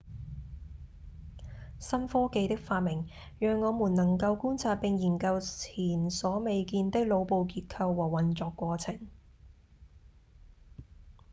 [1.77, 3.07] 新科技的發明
[3.37, 8.99] 讓我們能夠觀察並研究前所未見的腦部結構和運作過程